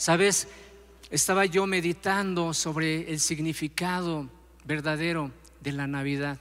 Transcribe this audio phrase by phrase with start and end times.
[0.00, 0.48] Sabes,
[1.10, 4.30] estaba yo meditando sobre el significado
[4.64, 5.30] verdadero
[5.60, 6.38] de la Navidad.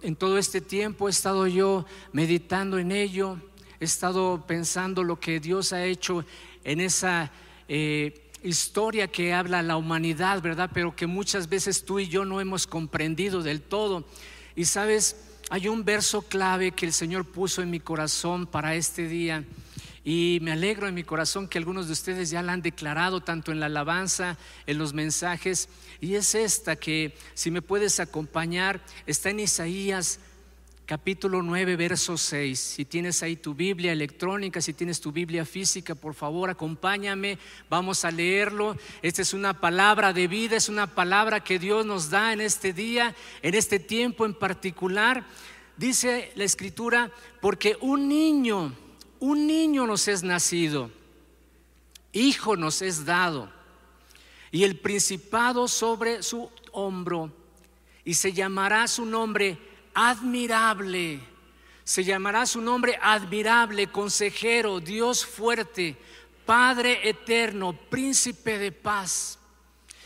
[0.00, 1.84] En todo este tiempo he estado yo
[2.14, 3.36] meditando en ello,
[3.78, 6.24] he estado pensando lo que Dios ha hecho
[6.64, 7.30] en esa
[7.68, 10.70] eh, historia que habla la humanidad, ¿verdad?
[10.72, 14.06] Pero que muchas veces tú y yo no hemos comprendido del todo.
[14.56, 15.16] Y sabes,
[15.50, 19.44] hay un verso clave que el Señor puso en mi corazón para este día.
[20.04, 23.52] Y me alegro en mi corazón que algunos de ustedes ya la han declarado tanto
[23.52, 24.36] en la alabanza,
[24.66, 25.68] en los mensajes.
[26.00, 30.18] Y es esta que, si me puedes acompañar, está en Isaías
[30.92, 32.58] capítulo 9, verso 6.
[32.58, 37.38] Si tienes ahí tu Biblia electrónica, si tienes tu Biblia física, por favor, acompáñame,
[37.70, 38.76] vamos a leerlo.
[39.00, 42.72] Esta es una palabra de vida, es una palabra que Dios nos da en este
[42.72, 45.24] día, en este tiempo en particular.
[45.76, 47.10] Dice la escritura,
[47.40, 48.74] porque un niño,
[49.22, 50.90] un niño nos es nacido,
[52.10, 53.48] hijo nos es dado,
[54.50, 57.32] y el principado sobre su hombro,
[58.04, 59.58] y se llamará su nombre
[59.94, 61.20] admirable.
[61.84, 65.96] Se llamará su nombre admirable, consejero, Dios fuerte,
[66.44, 69.38] Padre eterno, príncipe de paz.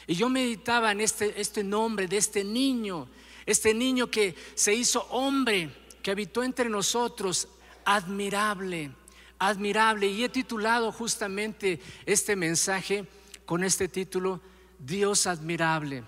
[0.06, 3.08] Y yo meditaba en este, este nombre de este niño,
[3.46, 5.70] este niño que se hizo hombre,
[6.02, 7.48] que habitó entre nosotros,
[7.86, 8.90] admirable,
[9.38, 10.06] admirable.
[10.06, 13.06] Y he titulado justamente este mensaje
[13.44, 14.40] con este título,
[14.78, 16.04] Dios admirable.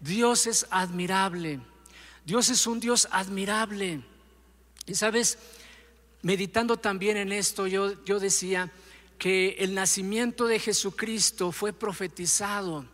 [0.00, 1.60] Dios es admirable.
[2.24, 4.02] Dios es un Dios admirable.
[4.86, 5.38] Y sabes,
[6.22, 8.70] meditando también en esto, yo, yo decía
[9.18, 12.86] que el nacimiento de Jesucristo fue profetizado,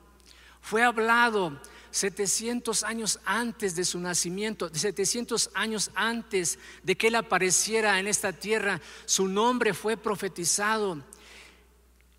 [0.61, 1.61] fue hablado
[1.97, 8.35] 700 años antes de su nacimiento, 700 años antes de que Él apareciera en esta
[8.35, 11.03] tierra, su nombre fue profetizado.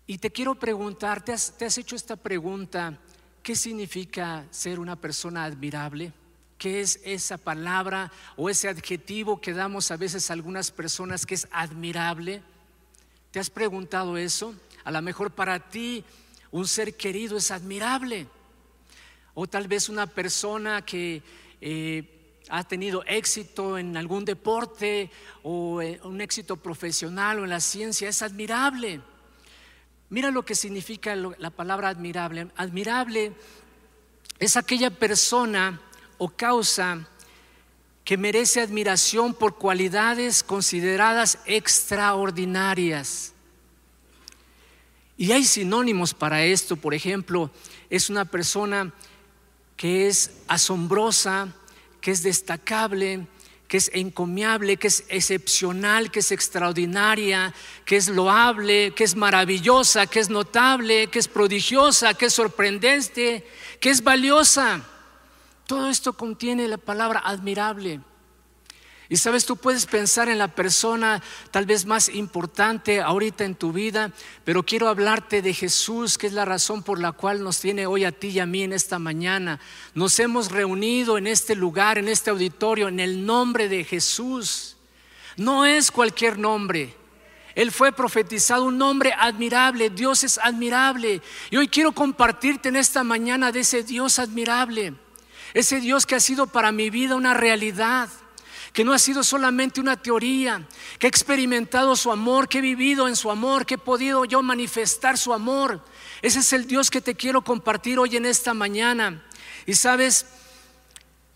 [0.04, 2.98] Y te quiero preguntar, ¿te has, hecho esta pregunta?
[3.40, 6.12] ¿Qué significa ser una persona admirable?
[6.58, 11.36] ¿Qué es esa palabra o ese adjetivo que damos a veces a algunas personas que
[11.36, 12.42] es admirable?
[13.30, 14.56] ¿Te has preguntado eso?
[14.82, 16.04] A lo mejor para ti
[16.50, 18.26] un ser querido es admirable.
[19.40, 21.22] O tal vez una persona que
[21.60, 22.02] eh,
[22.48, 25.12] ha tenido éxito en algún deporte
[25.44, 29.00] o eh, un éxito profesional o en la ciencia es admirable.
[30.10, 32.48] Mira lo que significa la palabra admirable.
[32.56, 33.32] Admirable
[34.40, 35.80] es aquella persona
[36.16, 37.06] o causa
[38.02, 43.34] que merece admiración por cualidades consideradas extraordinarias.
[45.16, 47.52] Y hay sinónimos para esto, por ejemplo,
[47.88, 48.92] es una persona
[49.78, 51.48] que es asombrosa,
[52.00, 53.26] que es destacable,
[53.68, 60.06] que es encomiable, que es excepcional, que es extraordinaria, que es loable, que es maravillosa,
[60.06, 63.46] que es notable, que es prodigiosa, que es sorprendente,
[63.78, 64.82] que es valiosa.
[65.66, 68.00] Todo esto contiene la palabra admirable.
[69.10, 73.72] Y sabes, tú puedes pensar en la persona tal vez más importante ahorita en tu
[73.72, 74.12] vida,
[74.44, 78.04] pero quiero hablarte de Jesús, que es la razón por la cual nos tiene hoy
[78.04, 79.60] a ti y a mí en esta mañana.
[79.94, 84.76] Nos hemos reunido en este lugar, en este auditorio, en el nombre de Jesús.
[85.38, 86.94] No es cualquier nombre.
[87.54, 91.22] Él fue profetizado un nombre admirable, Dios es admirable.
[91.50, 94.92] Y hoy quiero compartirte en esta mañana de ese Dios admirable.
[95.54, 98.10] Ese Dios que ha sido para mi vida una realidad,
[98.72, 100.66] que no ha sido solamente una teoría,
[100.98, 104.42] que he experimentado su amor, que he vivido en su amor, que he podido yo
[104.42, 105.84] manifestar su amor.
[106.22, 109.24] Ese es el Dios que te quiero compartir hoy en esta mañana.
[109.66, 110.26] Y sabes,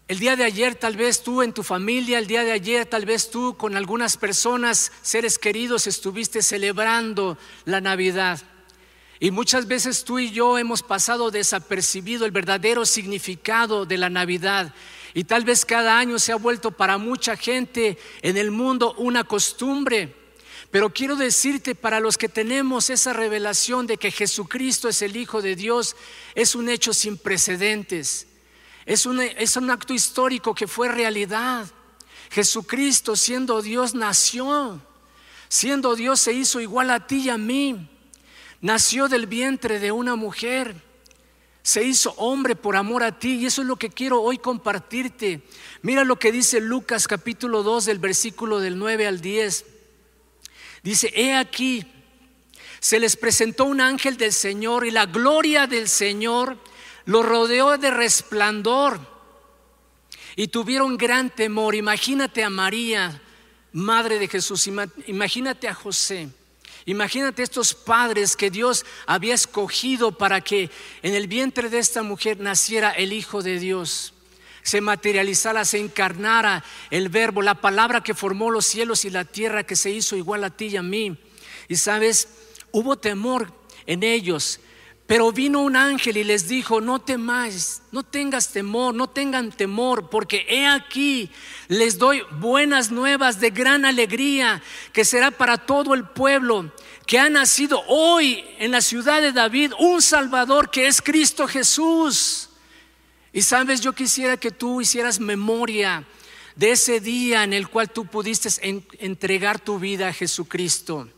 [0.09, 3.06] el día de ayer tal vez tú en tu familia, el día de ayer tal
[3.06, 8.41] vez tú con algunas personas, seres queridos, estuviste celebrando la Navidad.
[9.20, 14.75] Y muchas veces tú y yo hemos pasado desapercibido el verdadero significado de la Navidad.
[15.14, 19.24] Y tal vez cada año se ha vuelto para mucha gente en el mundo una
[19.24, 20.14] costumbre.
[20.70, 25.42] Pero quiero decirte, para los que tenemos esa revelación de que Jesucristo es el Hijo
[25.42, 25.96] de Dios,
[26.34, 28.26] es un hecho sin precedentes.
[28.87, 31.66] Es un, es un acto histórico que fue realidad.
[32.31, 34.81] Jesucristo, siendo Dios, nació.
[35.48, 37.90] Siendo Dios, se hizo igual a ti y a mí
[38.62, 40.75] nació del vientre de una mujer,
[41.62, 45.43] se hizo hombre por amor a ti y eso es lo que quiero hoy compartirte.
[45.82, 49.67] Mira lo que dice Lucas capítulo 2 del versículo del 9 al 10.
[50.82, 51.87] Dice, he aquí,
[52.81, 56.59] se les presentó un ángel del Señor y la gloria del Señor
[57.05, 58.99] lo rodeó de resplandor
[60.35, 61.76] y tuvieron gran temor.
[61.76, 63.23] Imagínate a María,
[63.73, 64.69] madre de Jesús,
[65.06, 66.29] imagínate a José
[66.84, 70.70] Imagínate estos padres que Dios había escogido para que
[71.02, 74.14] en el vientre de esta mujer naciera el Hijo de Dios,
[74.62, 79.64] se materializara, se encarnara el verbo, la palabra que formó los cielos y la tierra,
[79.64, 81.17] que se hizo igual a ti y a mí.
[81.69, 82.29] Y sabes,
[82.70, 83.52] hubo temor
[83.87, 84.61] en ellos,
[85.06, 90.08] pero vino un ángel y les dijo, no temáis, no tengas temor, no tengan temor,
[90.08, 91.31] porque he aquí,
[91.69, 94.62] les doy buenas nuevas de gran alegría,
[94.93, 96.72] que será para todo el pueblo,
[97.06, 102.49] que ha nacido hoy en la ciudad de David un Salvador que es Cristo Jesús.
[103.32, 106.06] Y sabes, yo quisiera que tú hicieras memoria
[106.54, 108.49] de ese día en el cual tú pudiste
[108.99, 111.08] entregar tu vida a Jesucristo.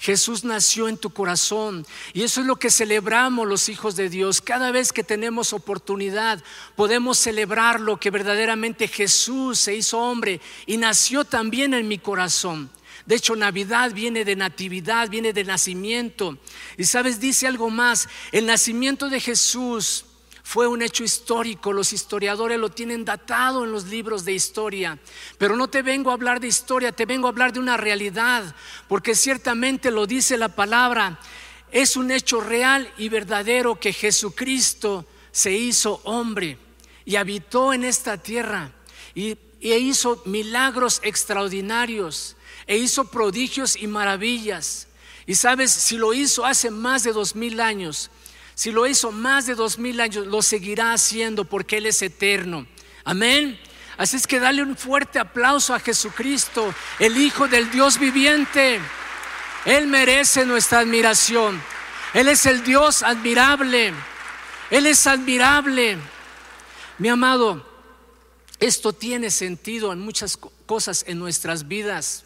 [0.00, 4.40] Jesús nació en tu corazón y eso es lo que celebramos los hijos de Dios.
[4.40, 6.42] Cada vez que tenemos oportunidad
[6.74, 12.70] podemos celebrar lo que verdaderamente Jesús se hizo hombre y nació también en mi corazón.
[13.04, 16.38] De hecho, Navidad viene de natividad, viene de nacimiento.
[16.78, 20.06] Y sabes, dice algo más, el nacimiento de Jesús
[20.42, 24.98] fue un hecho histórico, los historiadores lo tienen datado en los libros de historia,
[25.38, 28.54] pero no te vengo a hablar de historia, te vengo a hablar de una realidad,
[28.88, 31.18] porque ciertamente lo dice la palabra,
[31.70, 36.58] es un hecho real y verdadero que Jesucristo se hizo hombre
[37.04, 38.72] y habitó en esta tierra
[39.14, 42.36] y, e hizo milagros extraordinarios,
[42.66, 44.88] e hizo prodigios y maravillas.
[45.26, 48.10] Y sabes, si lo hizo hace más de dos mil años,
[48.60, 52.66] si lo hizo más de dos mil años, lo seguirá haciendo porque Él es eterno.
[53.04, 53.58] Amén.
[53.96, 58.78] Así es que dale un fuerte aplauso a Jesucristo, el Hijo del Dios viviente.
[59.64, 61.58] Él merece nuestra admiración.
[62.12, 63.94] Él es el Dios admirable.
[64.70, 65.96] Él es admirable.
[66.98, 67.66] Mi amado,
[68.58, 72.24] esto tiene sentido en muchas cosas en nuestras vidas.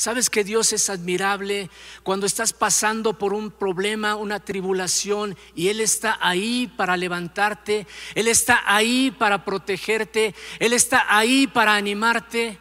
[0.00, 1.68] Sabes que Dios es admirable
[2.02, 8.26] cuando estás pasando por un problema, una tribulación, y Él está ahí para levantarte, Él
[8.26, 12.58] está ahí para protegerte, Él está ahí para animarte.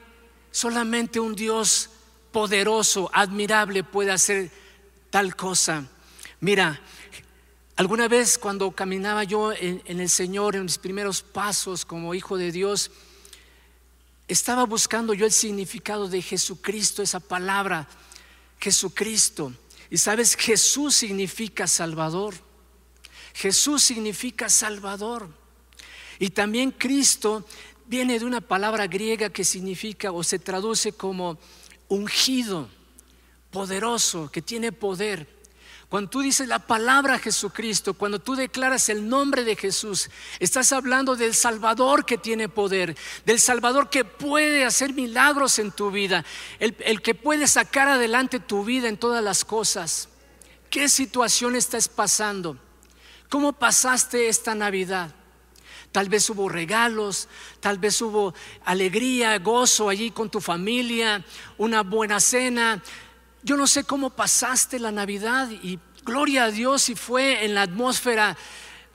[0.51, 1.89] Solamente un Dios
[2.33, 4.51] poderoso, admirable puede hacer
[5.09, 5.85] tal cosa.
[6.41, 6.81] Mira,
[7.77, 12.35] alguna vez cuando caminaba yo en, en el Señor, en mis primeros pasos como hijo
[12.35, 12.91] de Dios,
[14.29, 17.89] estaba buscando yo el significado de Jesucristo, esa palabra,
[18.59, 19.51] Jesucristo.
[19.89, 22.35] Y sabes, Jesús significa Salvador.
[23.33, 25.29] Jesús significa Salvador.
[26.19, 27.43] Y también Cristo
[27.87, 31.39] viene de una palabra griega que significa o se traduce como
[31.87, 32.69] ungido,
[33.49, 35.38] poderoso, que tiene poder.
[35.89, 41.15] Cuando tú dices la palabra Jesucristo, cuando tú declaras el nombre de Jesús, estás hablando
[41.15, 42.95] del Salvador que tiene poder,
[43.25, 46.23] del Salvador que puede hacer milagros en tu vida,
[46.59, 50.09] el, que puede sacar adelante tu vida en todas las cosas.
[50.69, 52.55] ¿Qué situación estás pasando?
[53.27, 55.15] ¿Cómo pasaste esta Navidad?
[55.91, 57.27] Tal vez hubo regalos,
[57.61, 61.25] tal vez hubo alegría, gozo allí con tu familia,
[61.57, 62.83] una buena cena,
[63.41, 67.63] yo no sé cómo pasaste la Navidad y gloria a Dios si fue en la
[67.63, 68.37] atmósfera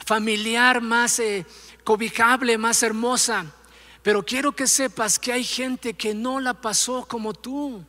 [0.05, 1.47] familiar más eh,
[1.83, 3.47] cobijable, más hermosa.
[4.03, 7.85] Pero quiero que sepas que hay gente que no la pasó como tú.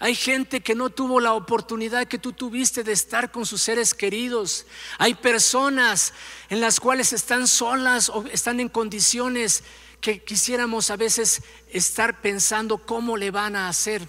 [0.00, 3.94] Hay gente que no tuvo la oportunidad que tú tuviste de estar con sus seres
[3.94, 4.66] queridos.
[4.98, 6.12] Hay personas
[6.48, 9.62] en las cuales están solas o están en condiciones
[10.00, 14.08] que quisiéramos a veces estar pensando cómo le van a hacer.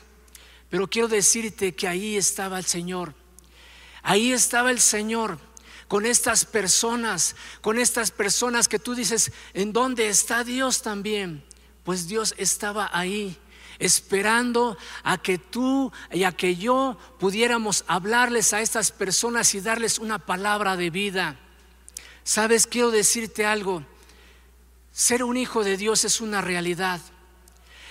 [0.69, 3.13] Pero quiero decirte que ahí estaba el Señor.
[4.01, 5.39] Ahí estaba el Señor
[5.87, 11.43] con estas personas, con estas personas que tú dices, ¿en dónde está Dios también?
[11.83, 13.37] Pues Dios estaba ahí
[13.79, 19.99] esperando a que tú y a que yo pudiéramos hablarles a estas personas y darles
[19.99, 21.39] una palabra de vida.
[22.23, 23.85] Sabes, quiero decirte algo.
[24.91, 27.01] Ser un hijo de Dios es una realidad,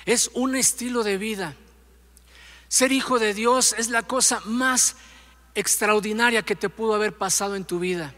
[0.07, 1.54] es un estilo de vida.
[2.75, 4.97] Ser hijo de Dios es la cosa más
[5.54, 8.12] extraordinaria que te pudo haber pasado en tu vida.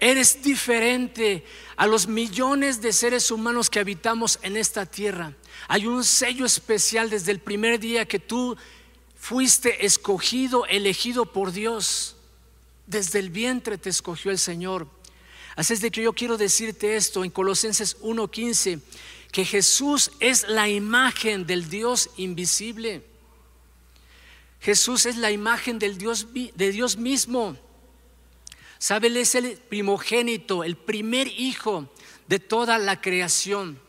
[0.00, 1.44] Eres diferente
[1.76, 5.34] a los millones de seres humanos que habitamos en esta tierra.
[5.68, 8.56] Hay un sello especial desde el primer día que tú
[9.16, 12.16] fuiste escogido, elegido por Dios.
[12.86, 14.88] Desde el vientre te escogió el Señor.
[15.56, 18.80] Así es de que yo quiero decirte esto en Colosenses 1:15,
[19.30, 23.11] que Jesús es la imagen del Dios invisible.
[24.62, 27.56] Jesús es la imagen del Dios, de Dios mismo.
[28.78, 29.08] ¿Sabe?
[29.08, 31.90] Él es el primogénito, el primer hijo
[32.28, 33.80] de toda la creación.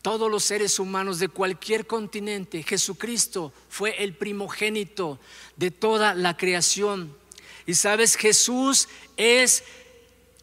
[0.00, 5.20] todos los seres humanos de cualquier continente, Jesucristo fue el primogénito
[5.56, 7.16] de toda la creación.
[7.66, 9.62] Y sabes, Jesús es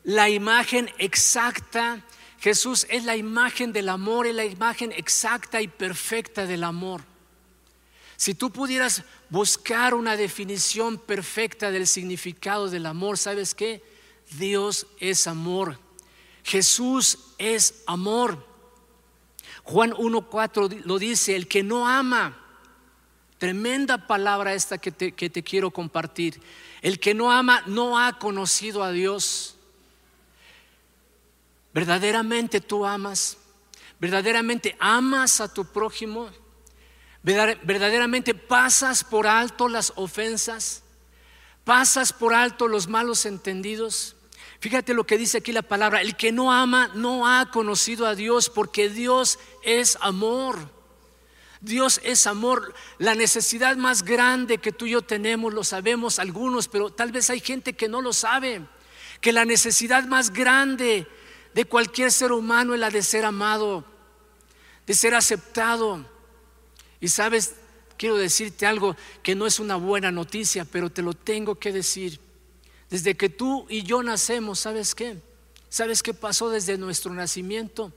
[0.05, 2.05] la imagen exacta,
[2.39, 7.08] Jesús es la imagen del amor, es la imagen exacta y perfecta del amor.
[8.19, 13.81] Si tú pudieras buscar una definición perfecta del significado del amor, ¿sabes qué?
[14.31, 15.79] Dios es amor.
[16.43, 18.45] Jesús es amor.
[19.63, 22.37] Juan 1.4 lo dice, el que no ama,
[23.37, 26.41] tremenda palabra esta que te, que te quiero compartir,
[26.81, 29.55] el que no ama no ha conocido a Dios.
[31.73, 33.37] ¿Verdaderamente tú amas?
[33.97, 36.29] ¿Verdaderamente amas a tu prójimo?
[37.21, 40.83] ¿Verdaderamente pasas por alto las ofensas?
[41.63, 44.15] ¿Pasas por alto los malos entendidos?
[44.59, 48.15] Fíjate lo que dice aquí la palabra, el que no ama no ha conocido a
[48.15, 50.57] Dios porque Dios es amor.
[51.61, 52.73] Dios es amor.
[52.97, 57.29] La necesidad más grande que tú y yo tenemos, lo sabemos algunos, pero tal vez
[57.29, 58.61] hay gente que no lo sabe.
[59.21, 61.07] Que la necesidad más grande
[61.53, 63.83] de cualquier ser humano es la de ser amado,
[64.85, 66.05] de ser aceptado.
[67.01, 67.55] Y sabes,
[67.97, 72.19] quiero decirte algo que no es una buena noticia, pero te lo tengo que decir.
[72.89, 75.17] Desde que tú y yo nacemos, ¿sabes qué?
[75.69, 77.93] ¿Sabes qué pasó desde nuestro nacimiento?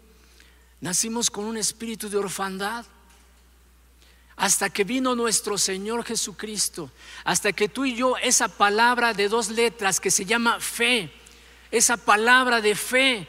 [0.80, 2.85] Nacimos con un espíritu de orfandad.
[4.37, 6.90] Hasta que vino nuestro Señor Jesucristo,
[7.23, 11.12] hasta que tú y yo, esa palabra de dos letras que se llama fe,
[11.71, 13.28] esa palabra de fe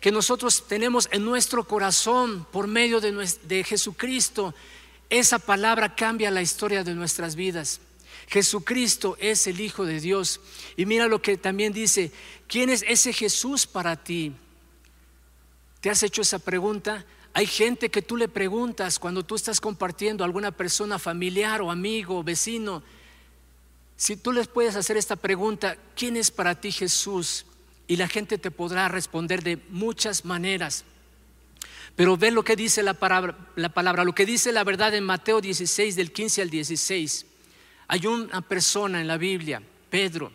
[0.00, 3.12] que nosotros tenemos en nuestro corazón por medio de,
[3.44, 4.54] de Jesucristo,
[5.10, 7.80] esa palabra cambia la historia de nuestras vidas.
[8.28, 10.40] Jesucristo es el Hijo de Dios.
[10.76, 12.12] Y mira lo que también dice,
[12.46, 14.32] ¿quién es ese Jesús para ti?
[15.80, 17.06] ¿Te has hecho esa pregunta?
[17.32, 21.70] Hay gente que tú le preguntas cuando tú estás compartiendo a alguna persona familiar o
[21.70, 22.82] amigo, vecino,
[23.98, 27.46] si tú les puedes hacer esta pregunta, ¿quién es para ti Jesús?
[27.88, 30.84] Y la gente te podrá responder de muchas maneras.
[31.98, 35.02] Pero ve lo que dice la palabra, la palabra, lo que dice la verdad en
[35.02, 37.26] Mateo 16, del 15 al 16.
[37.88, 40.30] Hay una persona en la Biblia, Pedro,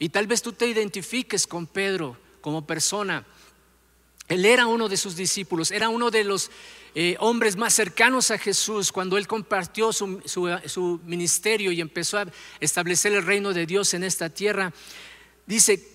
[0.00, 3.24] y tal vez tú te identifiques con Pedro como persona.
[4.26, 6.50] Él era uno de sus discípulos, era uno de los
[6.96, 12.26] eh, hombres más cercanos a Jesús cuando él compartió su, su ministerio y empezó a
[12.58, 14.74] establecer el reino de Dios en esta tierra.
[15.46, 15.88] Dice,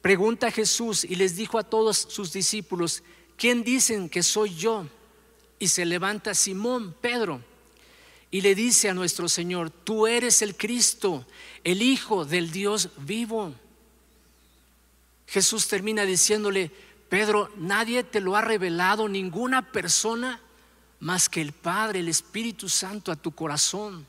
[0.00, 3.04] pregunta a Jesús y les dijo a todos sus discípulos,
[3.42, 4.86] ¿quién dicen que soy yo?
[5.58, 7.42] Y se levanta Simón, Pedro
[8.30, 11.26] y le dice a nuestro Señor, tú eres el Cristo,
[11.64, 13.52] el Hijo del Dios vivo.
[15.26, 16.70] Jesús termina diciéndole,
[17.08, 20.40] Pedro, nadie te lo ha revelado, ninguna persona
[21.00, 24.06] más que el Padre, el Espíritu Santo a tu corazón.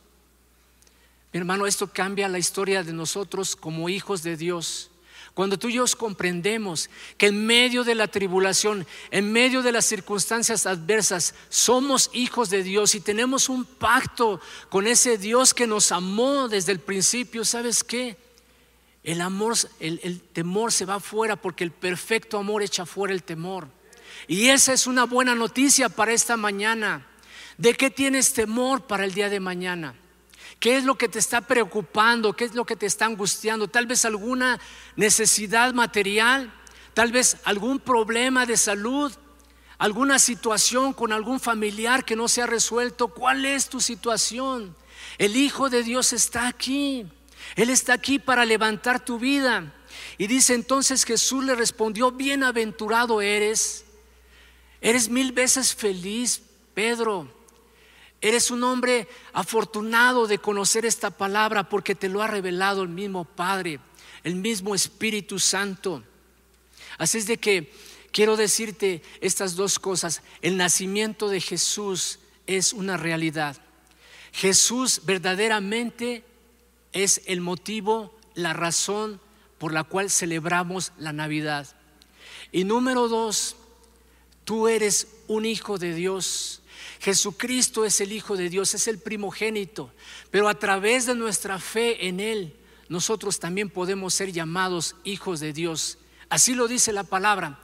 [1.32, 4.92] Mi hermano, esto cambia la historia de nosotros como hijos de Dios.
[5.34, 9.86] Cuando tú y yo comprendemos que en medio de la tribulación, en medio de las
[9.86, 15.92] circunstancias adversas, somos hijos de Dios y tenemos un pacto con ese Dios que nos
[15.92, 18.16] amó desde el principio, ¿sabes qué?
[19.04, 23.24] El amor, el, el temor se va fuera porque el perfecto amor echa fuera el
[23.24, 23.68] temor.
[24.28, 27.08] Y esa es una buena noticia para esta mañana.
[27.58, 29.96] ¿De qué tienes temor para el día de mañana?
[30.60, 32.34] ¿Qué es lo que te está preocupando?
[32.34, 33.68] ¿Qué es lo que te está angustiando?
[33.68, 34.60] Tal vez alguna
[34.96, 36.54] necesidad material,
[36.94, 39.12] tal vez algún problema de salud,
[39.78, 43.10] alguna situación con algún familiar que no se ha resuelto.
[43.10, 44.76] ¿Cuál es tu situación?
[45.18, 47.06] El Hijo de Dios está aquí.
[47.56, 49.74] Él está aquí para levantar tu vida.
[50.18, 53.86] Y dice entonces Jesús le respondió, bienaventurado eres.
[54.80, 56.42] Eres mil veces feliz,
[56.74, 57.43] Pedro
[58.24, 63.26] Eres un hombre afortunado de conocer esta palabra porque te lo ha revelado el mismo
[63.26, 63.82] Padre,
[64.24, 66.02] el mismo Espíritu Santo.
[66.98, 67.74] Así es de que
[68.14, 70.22] quiero decirte estas dos cosas.
[70.42, 73.58] El nacimiento de Jesús es una realidad.
[74.32, 76.24] Jesús verdaderamente
[76.94, 79.20] es el motivo, la razón
[79.58, 81.68] por la cual celebramos la Navidad.
[82.54, 83.58] Y número dos,
[84.46, 86.62] tú eres un hijo de Dios.
[87.04, 89.92] Jesucristo es el Hijo de Dios, es el primogénito,
[90.32, 92.56] pero a través de nuestra fe en Él,
[92.88, 95.98] nosotros también podemos ser llamados hijos de Dios.
[96.30, 97.60] Así lo dice la palabra.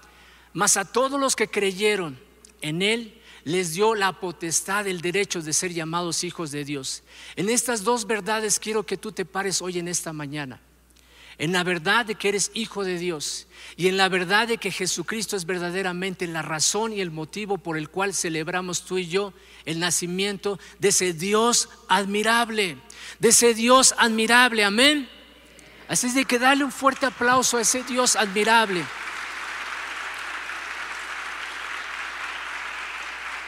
[0.52, 2.20] Mas a todos los que creyeron
[2.60, 7.04] en Él, les dio la potestad, el derecho de ser llamados hijos de Dios.
[7.38, 10.60] En estas dos verdades quiero que tú te pares hoy en esta mañana.
[11.40, 14.72] En la verdad de que eres hijo de Dios y en la verdad de que
[14.72, 19.34] Jesucristo es verdaderamente la razón y el motivo por el cual celebramos tú y yo
[19.66, 22.78] el nacimiento de ese Dios admirable,
[23.20, 25.10] de ese Dios admirable, amén.
[25.88, 28.84] Así es de que dale un fuerte aplauso a ese Dios admirable.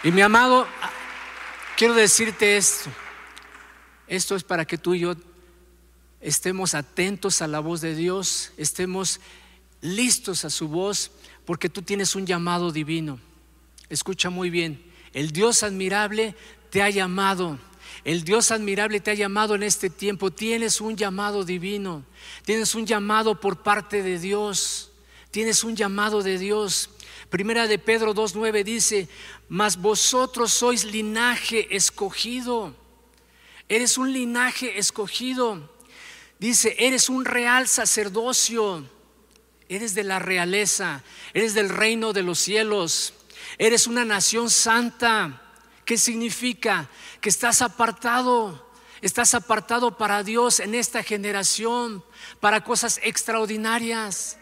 [0.04, 0.66] Y mi amado,
[1.76, 2.90] quiero decirte esto.
[4.08, 5.16] Esto es para que tú y yo
[6.22, 9.20] estemos atentos a la voz de Dios, estemos
[9.82, 11.12] listos a su voz,
[11.46, 13.20] porque tú tienes un llamado divino.
[13.90, 14.82] Escucha muy bien,
[15.14, 16.36] el Dios admirable
[16.70, 17.60] te ha llamado.
[18.04, 20.32] El Dios admirable te ha llamado en este tiempo.
[20.32, 22.06] Tienes un llamado divino.
[22.46, 24.92] Tienes un llamado por parte de Dios.
[25.30, 26.90] Tienes un llamado de Dios.
[27.30, 29.08] Primera de Pedro 2.9 dice,
[29.50, 32.74] mas vosotros sois linaje escogido.
[33.70, 35.71] Eres un linaje escogido.
[36.42, 38.84] Dice, eres un real sacerdocio,
[39.70, 41.04] eres de la realeza,
[41.36, 43.14] eres del reino de los cielos,
[43.60, 45.40] eres una nación santa.
[45.86, 46.90] ¿Qué significa?
[47.22, 48.72] Que estás apartado,
[49.04, 52.04] estás apartado para Dios en esta generación,
[52.40, 54.40] para cosas extraordinarias.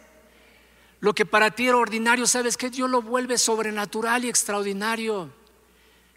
[1.01, 5.34] Lo que para ti era ordinario, ¿sabes que Dios lo vuelve sobrenatural y extraordinario.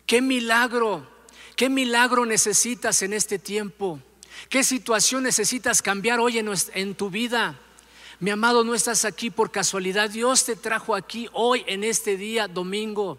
[0.07, 1.11] Qué milagro,
[1.57, 4.01] qué milagro necesitas en este tiempo.
[4.49, 7.59] ¿Qué situación necesitas cambiar hoy en, tu vida?
[8.21, 10.11] Mi amado, no estás aquí por casualidad.
[10.11, 13.19] Dios te trajo aquí hoy en este día, domingo.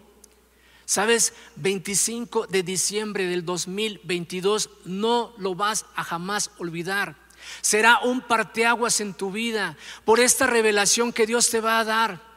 [0.86, 7.16] Sabes, 25 de diciembre del 2022 no lo vas a jamás olvidar.
[7.60, 12.33] Será un parteaguas en tu vida por esta revelación que Dios te va a dar.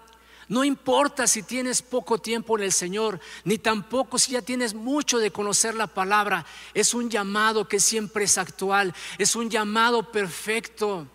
[0.49, 5.19] No importa si tienes poco tiempo en el Señor, ni tampoco si ya tienes mucho
[5.19, 6.45] de conocer la palabra.
[6.73, 11.05] Es un llamado que siempre es actual, es un llamado perfecto.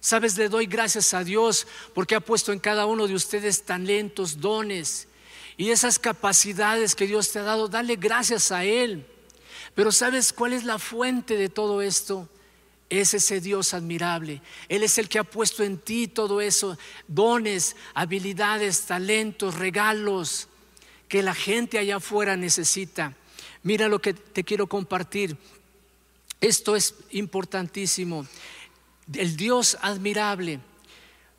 [0.00, 4.40] Sabes, le doy gracias a Dios porque ha puesto en cada uno de ustedes talentos,
[4.40, 5.08] dones
[5.56, 7.68] y esas capacidades que Dios te ha dado.
[7.68, 9.06] Dale gracias a Él.
[9.74, 12.28] Pero ¿sabes cuál es la fuente de todo esto?
[13.00, 14.42] Es ese Dios admirable.
[14.68, 16.76] Él es el que ha puesto en ti todo eso,
[17.08, 20.48] dones, habilidades, talentos, regalos
[21.08, 23.14] que la gente allá afuera necesita.
[23.62, 25.36] Mira lo que te quiero compartir.
[26.40, 28.26] Esto es importantísimo.
[29.14, 30.60] El Dios admirable,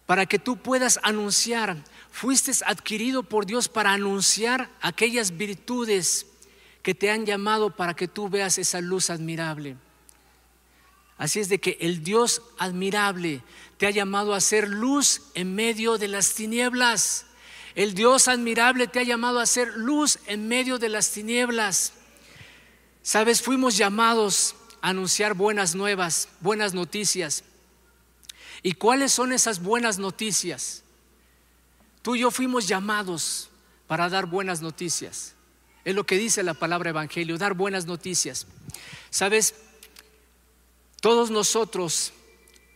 [0.08, 6.26] para que tú puedas anunciar, fuiste adquirido por Dios para anunciar aquellas virtudes
[6.82, 9.78] que te han llamado para que tú veas esa luz admirable.
[11.18, 13.42] Así es de que el Dios admirable
[13.78, 17.26] te ha llamado a ser luz en medio de las tinieblas.
[17.76, 21.94] El Dios admirable te ha llamado a ser luz en medio de las tinieblas.
[23.02, 27.44] Sabes, fuimos llamados a anunciar buenas nuevas, buenas noticias.
[28.62, 30.84] ¿Y cuáles son esas buenas noticias?
[32.02, 33.50] Tú y yo fuimos llamados
[33.88, 35.34] para dar buenas noticias.
[35.84, 38.48] Es lo que dice la palabra evangelio, dar buenas noticias.
[39.10, 39.56] Sabes,
[41.04, 42.14] todos nosotros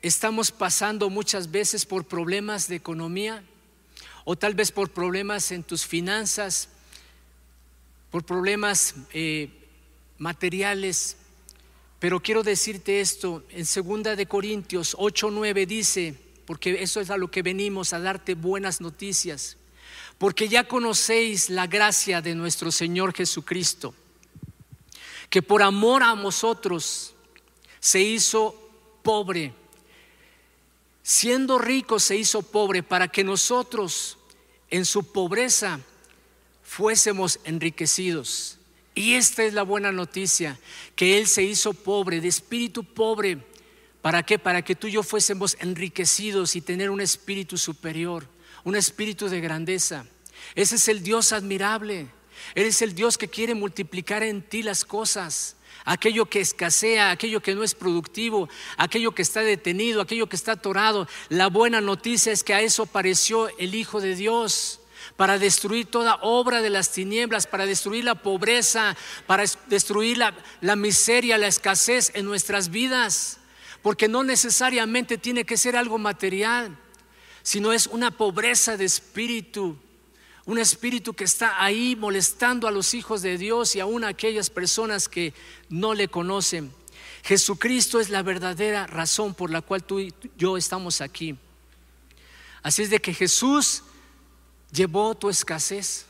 [0.02, 3.42] estamos pasando muchas veces por problemas de economía
[4.26, 6.68] o tal vez por problemas en tus finanzas,
[8.12, 9.50] por problemas eh,
[10.18, 11.16] materiales.
[12.00, 16.14] Pero quiero decirte esto, en segunda de Corintios 8:9 dice,
[16.46, 19.56] porque eso es a lo que venimos a darte buenas noticias,
[20.18, 23.96] porque ya conocéis la gracia de nuestro Señor Jesucristo,
[25.30, 27.14] que por amor a nosotros
[27.80, 28.56] se hizo
[29.04, 29.54] pobre.
[31.04, 34.18] Siendo rico se hizo pobre para que nosotros
[34.70, 35.80] en su pobreza
[36.64, 38.58] fuésemos enriquecidos.
[38.94, 40.60] Y esta es la buena noticia,
[40.96, 43.38] que Él se hizo pobre, de espíritu pobre.
[44.02, 44.40] ¿Para qué?
[44.40, 48.28] Para que tú y yo fuésemos enriquecidos y tener un espíritu superior,
[48.64, 50.06] un espíritu de grandeza.
[50.56, 52.08] Ese es el Dios admirable.
[52.56, 55.57] Él es el Dios que quiere multiplicar en ti las cosas
[55.88, 60.52] aquello que escasea, aquello que no es productivo, aquello que está detenido, aquello que está
[60.52, 61.08] atorado.
[61.30, 64.82] La buena noticia es que a eso apareció el Hijo de Dios
[65.16, 68.98] para destruir toda obra de las tinieblas, para destruir la pobreza,
[69.28, 73.38] para destruir la, la, miseria, la escasez en nuestras vidas.
[73.82, 76.78] Porque no necesariamente tiene que ser algo material,
[77.44, 79.78] sino es una pobreza de espíritu,
[80.48, 84.50] un espíritu que está ahí molestando a los hijos de Dios y aún a aquellas
[84.50, 85.36] personas que
[85.70, 86.74] no le conocen.
[87.24, 91.38] Jesucristo es la verdadera razón por la cual tú y yo estamos aquí.
[92.64, 93.84] Así es de que Jesús
[94.72, 96.08] llevó tu escasez.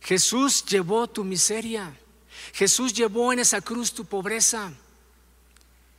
[0.00, 1.92] Jesús llevó tu miseria.
[2.52, 4.72] Jesús llevó en esa cruz tu pobreza.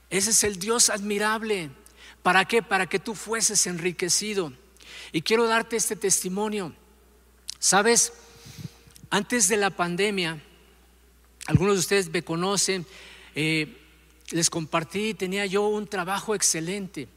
[0.10, 1.72] Ese es el Dios admirable
[2.26, 2.64] ¿Para qué?
[2.64, 4.52] Para que tú fueses enriquecido.
[5.12, 6.74] Y quiero darte este testimonio.
[7.66, 8.14] Sabes,
[9.10, 10.40] antes de la pandemia,
[11.48, 12.86] algunos de ustedes me conocen,
[13.34, 13.76] eh,
[14.30, 17.08] les compartí, tenía yo un trabajo excelente.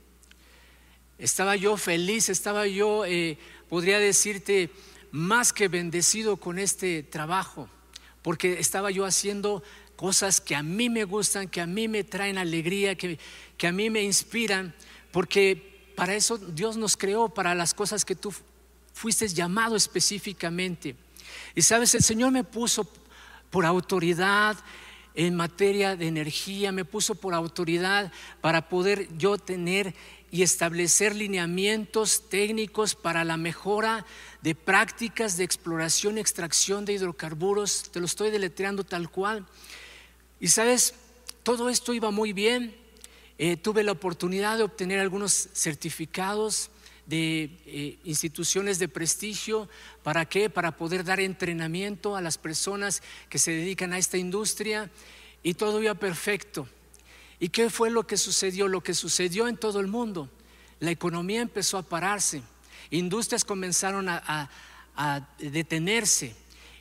[1.18, 3.36] Estaba yo feliz, estaba yo, eh,
[3.68, 4.70] podría decirte,
[5.10, 7.68] más que bendecido con este trabajo,
[8.22, 9.62] porque estaba yo haciendo
[9.96, 13.18] cosas que a mí me gustan, que a mí me traen alegría, que,
[13.58, 14.74] que a mí me inspiran,
[15.12, 18.32] porque para eso Dios nos creó, para las cosas que tú
[18.98, 20.96] fuiste llamado específicamente.
[21.54, 22.86] Y sabes, el Señor me puso
[23.48, 24.56] por autoridad
[25.14, 29.94] en materia de energía, me puso por autoridad para poder yo tener
[30.30, 34.04] y establecer lineamientos técnicos para la mejora
[34.42, 37.90] de prácticas de exploración y extracción de hidrocarburos.
[37.92, 39.46] Te lo estoy deletreando tal cual.
[40.40, 40.94] Y sabes,
[41.44, 42.76] todo esto iba muy bien.
[43.38, 46.70] Eh, tuve la oportunidad de obtener algunos certificados
[47.08, 49.68] de eh, instituciones de prestigio.
[50.02, 50.50] ¿Para qué?
[50.50, 54.90] Para poder dar entrenamiento a las personas que se dedican a esta industria
[55.42, 56.68] y todo iba perfecto.
[57.40, 58.68] ¿Y qué fue lo que sucedió?
[58.68, 60.28] Lo que sucedió en todo el mundo.
[60.80, 62.42] La economía empezó a pararse,
[62.90, 64.50] industrias comenzaron a,
[65.38, 66.34] detenerse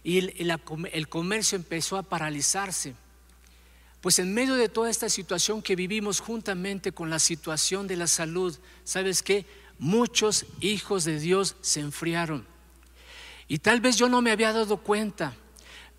[0.04, 2.96] y el comercio empezó a paralizarse.
[4.02, 8.08] Pues en medio de toda esta situación que vivimos juntamente con la situación de la
[8.08, 9.46] salud, ¿sabes qué?
[9.80, 12.48] Muchos hijos de Dios se enfriaron.
[13.48, 15.36] Y tal vez yo no me había dado cuenta,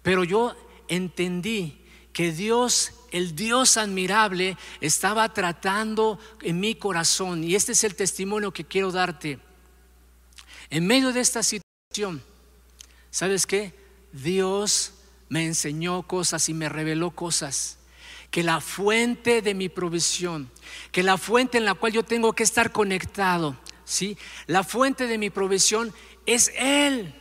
[0.02, 0.54] pero yo
[0.88, 1.80] entendí
[2.12, 7.44] que Dios, el Dios admirable, estaba tratando en mi corazón.
[7.44, 9.38] Y este es el testimonio que quiero darte.
[10.70, 12.22] En medio de esta situación,
[13.10, 13.74] ¿sabes qué?
[14.12, 14.92] Dios
[15.28, 17.77] me enseñó cosas y me reveló cosas.
[18.30, 20.50] Que la fuente de mi provisión,
[20.92, 24.18] que la fuente en la cual yo tengo que estar conectado, ¿sí?
[24.46, 25.94] La fuente de mi provisión
[26.26, 27.14] es Él.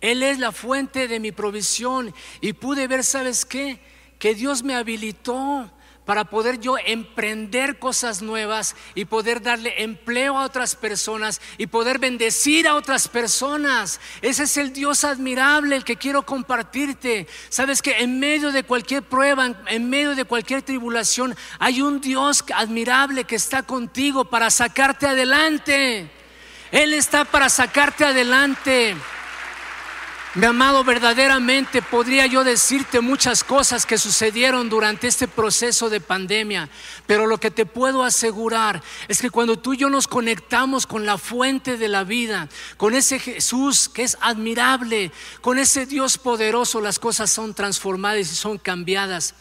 [0.00, 2.14] Él es la fuente de mi provisión.
[2.40, 3.80] Y pude ver, ¿sabes qué?
[4.18, 5.70] Que Dios me habilitó
[6.10, 12.00] para poder yo emprender cosas nuevas y poder darle empleo a otras personas y poder
[12.00, 14.00] bendecir a otras personas.
[14.20, 17.28] Ese es el Dios admirable, el que quiero compartirte.
[17.48, 22.42] Sabes que en medio de cualquier prueba, en medio de cualquier tribulación, hay un Dios
[22.56, 26.10] admirable que está contigo para sacarte adelante.
[26.72, 28.96] Él está para sacarte adelante.
[30.36, 36.68] Mi amado, verdaderamente podría yo decirte muchas cosas que sucedieron durante este proceso de pandemia,
[37.04, 41.04] pero lo que te puedo asegurar es que cuando tú y yo nos conectamos con
[41.04, 46.80] la fuente de la vida, con ese Jesús que es admirable, con ese Dios poderoso,
[46.80, 49.34] las cosas son transformadas y son cambiadas.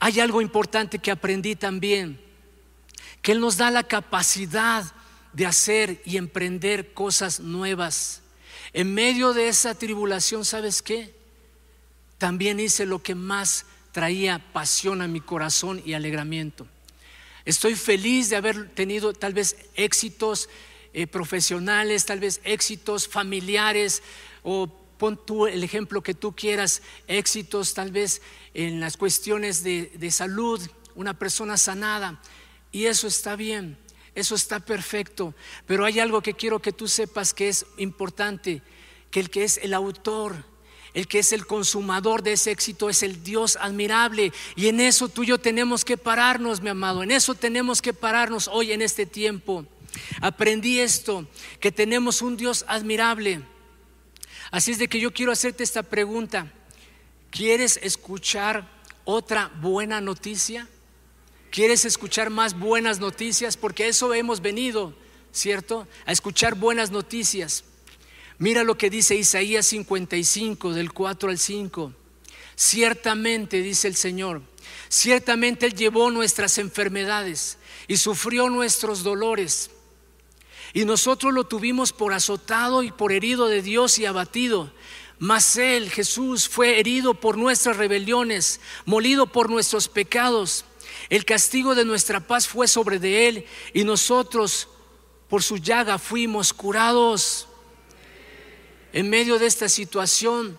[0.00, 2.20] Hay algo importante que aprendí también,
[3.22, 4.84] que Él nos da la capacidad
[5.32, 8.20] de hacer y emprender cosas nuevas.
[8.72, 11.12] En medio de esa tribulación, ¿sabes qué?
[12.18, 16.66] También hice lo que más traía pasión a mi corazón y alegramiento.
[17.44, 20.48] Estoy feliz de haber tenido tal vez éxitos
[20.92, 24.02] eh, profesionales, tal vez éxitos familiares
[24.42, 28.20] o pon tú el ejemplo que tú quieras, éxitos tal vez
[28.54, 30.60] en las cuestiones de, de salud,
[30.94, 32.20] una persona sanada.
[32.70, 33.78] Y eso está bien.
[34.20, 35.34] Eso está perfecto.
[35.66, 38.62] Pero hay algo que quiero que tú sepas que es importante,
[39.10, 40.44] que el que es el autor,
[40.92, 44.32] el que es el consumador de ese éxito es el Dios admirable.
[44.56, 47.02] Y en eso tú y yo tenemos que pararnos, mi amado.
[47.02, 49.66] En eso tenemos que pararnos hoy en este tiempo.
[50.20, 51.26] Aprendí esto,
[51.60, 53.42] que tenemos un Dios admirable.
[54.50, 56.52] Así es de que yo quiero hacerte esta pregunta.
[57.30, 58.68] ¿Quieres escuchar
[59.04, 60.68] otra buena noticia?
[61.50, 63.56] ¿Quieres escuchar más buenas noticias?
[63.56, 64.94] Porque eso hemos venido,
[65.32, 65.88] ¿cierto?
[66.06, 67.64] A escuchar buenas noticias.
[68.38, 71.92] Mira lo que dice Isaías 55, del 4 al 5.
[72.54, 74.42] Ciertamente, dice el Señor,
[74.88, 77.58] ciertamente Él llevó nuestras enfermedades
[77.88, 79.70] y sufrió nuestros dolores.
[80.72, 84.72] Y nosotros lo tuvimos por azotado y por herido de Dios y abatido.
[85.18, 90.64] Mas Él, Jesús, fue herido por nuestras rebeliones, molido por nuestros pecados.
[91.08, 94.68] El castigo de nuestra paz fue sobre de él y nosotros
[95.28, 97.48] por su llaga fuimos curados.
[98.92, 100.58] En medio de esta situación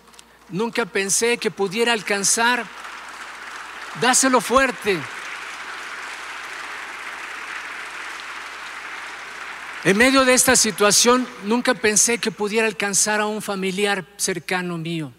[0.49, 2.65] nunca pensé que pudiera alcanzar.
[3.99, 4.97] Dáselo fuerte.
[9.83, 15.11] En medio de esta situación nunca pensé que pudiera alcanzar a un familiar cercano mío.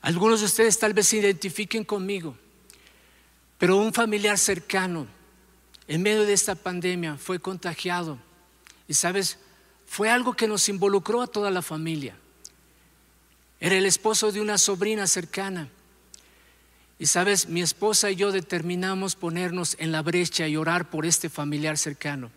[0.00, 2.36] Algunos de ustedes tal vez se identifiquen conmigo.
[3.60, 5.06] Pero un familiar cercano
[5.86, 8.18] en medio de esta pandemia fue contagiado.
[8.88, 9.38] Y sabes,
[9.86, 12.16] fue algo que nos involucró a toda la familia.
[13.60, 15.68] Era el esposo de una sobrina cercana.
[16.98, 21.28] Y sabes, mi esposa y yo determinamos ponernos en la brecha y orar por este
[21.28, 22.30] familiar cercano.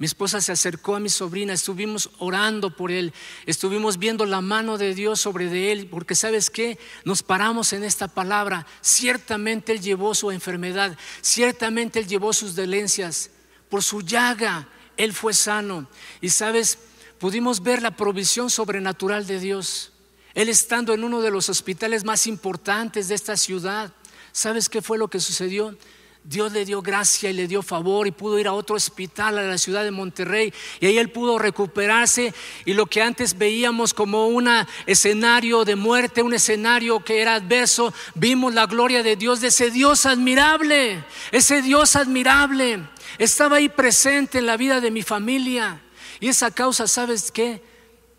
[0.00, 3.12] Mi esposa se acercó a mi sobrina, estuvimos orando por él,
[3.44, 7.84] estuvimos viendo la mano de Dios sobre de él, porque sabes qué, nos paramos en
[7.84, 13.28] esta palabra, ciertamente él llevó su enfermedad, ciertamente él llevó sus dolencias,
[13.68, 15.86] por su llaga él fue sano.
[16.22, 16.78] Y sabes,
[17.18, 19.92] pudimos ver la provisión sobrenatural de Dios.
[20.32, 23.92] Él estando en uno de los hospitales más importantes de esta ciudad,
[24.32, 25.76] ¿sabes qué fue lo que sucedió?
[26.22, 29.42] Dios le dio gracia y le dio favor y pudo ir a otro hospital a
[29.42, 32.34] la ciudad de Monterrey y ahí él pudo recuperarse
[32.66, 34.48] y lo que antes veíamos como un
[34.86, 39.70] escenario de muerte, un escenario que era adverso, vimos la gloria de Dios, de ese
[39.70, 41.02] Dios admirable,
[41.32, 42.80] ese Dios admirable.
[43.18, 45.80] Estaba ahí presente en la vida de mi familia
[46.20, 47.62] y esa causa, ¿sabes qué?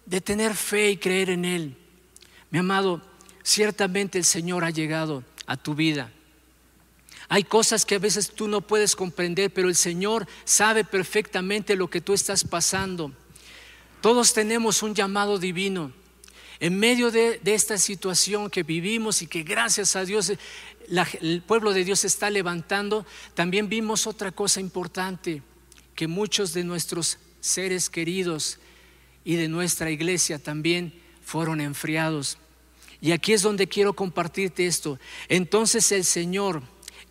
[0.06, 1.78] De tener fe y creer en Él.
[2.50, 3.02] Mi amado,
[3.44, 6.12] ciertamente el Señor ha llegado a tu vida.
[7.34, 11.90] Hay cosas que a veces tú no puedes comprender, pero el Señor sabe perfectamente lo
[11.90, 13.14] que tú estás pasando.
[14.02, 15.94] Todos tenemos un llamado divino.
[16.60, 20.34] En medio de, esta situación que vivimos y que gracias a Dios
[21.22, 25.42] el pueblo de Dios está levantando, también vimos otra cosa importante,
[25.96, 28.60] que muchos de nuestros seres queridos
[29.24, 32.38] y de nuestra iglesia también fueron enfriados.
[33.00, 35.00] Y aquí es donde quiero compartirte esto.
[35.30, 36.62] Entonces el Señor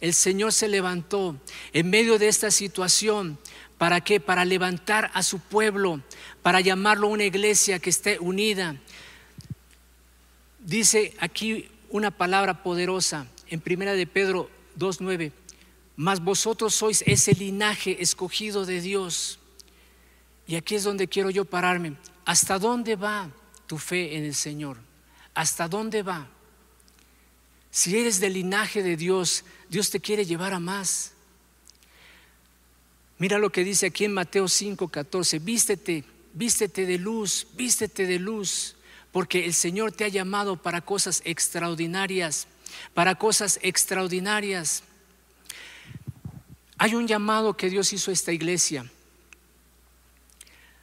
[0.01, 1.37] el Señor se levantó
[1.73, 3.39] en medio de esta situación.
[3.79, 4.21] ¿Para qué?
[4.21, 6.03] Para levantar a su pueblo,
[6.43, 8.77] para llamarlo una iglesia que esté unida.
[10.59, 15.33] Dice aquí una palabra poderosa en Primera de Pedro 2.9.
[15.97, 19.39] Mas vosotros sois ese linaje escogido de Dios.
[20.47, 21.97] Y aquí es donde quiero yo pararme.
[22.25, 23.31] ¿Hasta dónde va
[23.67, 24.79] tu fe en el Señor?
[25.35, 26.29] ¿Hasta dónde va?
[27.71, 31.13] Si eres del linaje de Dios, Dios te quiere llevar a más.
[33.19, 35.39] Mira lo que dice aquí en Mateo 5, 14.
[35.39, 36.05] Vístete,
[36.35, 38.77] vístete de luz, vístete de luz,
[39.13, 42.47] porque el Señor te ha llamado para cosas extraordinarias,
[42.95, 44.83] para cosas extraordinarias.
[46.79, 48.91] Hay un llamado que Dios hizo a esta iglesia.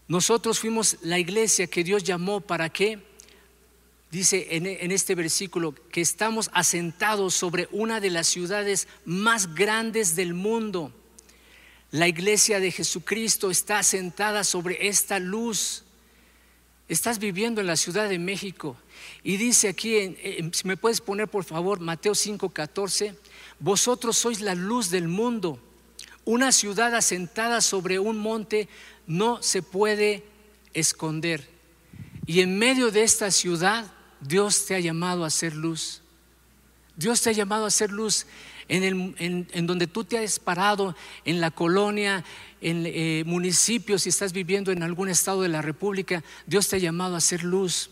[0.07, 2.99] Nosotros fuimos la iglesia que Dios llamó para qué?
[4.11, 10.33] Dice en, este versículo que estamos asentados sobre una de las ciudades más grandes del
[10.33, 10.93] mundo.
[11.91, 15.83] La iglesia de Jesucristo está asentada sobre esta luz.
[16.87, 18.77] Estás viviendo en la Ciudad de México.
[19.23, 20.15] Y dice aquí,
[20.53, 23.15] si me puedes poner por favor Mateo 5:14,
[23.59, 25.59] vosotros sois la luz del mundo.
[26.23, 28.67] Una ciudad asentada sobre un monte
[29.05, 30.23] no se puede
[30.73, 31.47] esconder.
[32.25, 36.01] Y en medio de esta ciudad Dios te ha llamado a ser luz.
[36.95, 38.25] Dios te ha llamado a ser luz
[38.69, 42.23] en, donde tú te has parado, en la colonia,
[42.61, 46.79] en eh, municipios, si estás viviendo en algún estado de la República, Dios te ha
[46.79, 47.89] llamado a ser luz.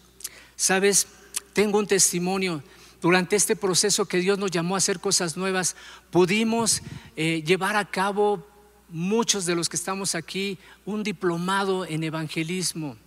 [0.55, 1.07] Sabes,
[1.53, 2.63] tengo un testimonio.
[3.01, 5.75] Durante este proceso que Dios nos llamó a hacer cosas nuevas,
[6.09, 6.81] pudimos
[7.15, 8.45] eh, llevar a cabo,
[8.89, 12.97] muchos de los que estamos aquí, un diplomado en evangelismo.